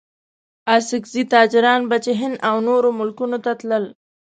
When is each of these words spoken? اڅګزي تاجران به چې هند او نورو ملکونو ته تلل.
اڅګزي 0.75 1.23
تاجران 1.33 1.81
به 1.89 1.97
چې 2.03 2.11
هند 2.19 2.35
او 2.49 2.55
نورو 2.67 2.89
ملکونو 2.99 3.37
ته 3.45 3.51
تلل. 3.59 3.85